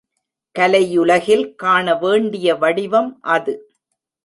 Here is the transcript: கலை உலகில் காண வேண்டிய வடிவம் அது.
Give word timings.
கலை 0.55 0.97
உலகில் 0.97 1.55
காண 1.55 1.95
வேண்டிய 1.95 2.55
வடிவம் 2.55 3.17
அது. 3.21 3.53